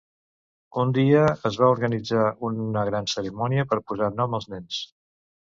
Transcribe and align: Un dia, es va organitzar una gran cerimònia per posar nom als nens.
Un 0.83 0.93
dia, 0.97 1.19
es 1.49 1.59
va 1.63 1.67
organitzar 1.75 2.23
una 2.51 2.87
gran 2.89 3.13
cerimònia 3.15 3.67
per 3.75 3.81
posar 3.93 4.11
nom 4.23 4.35
als 4.39 4.53
nens. 4.57 4.85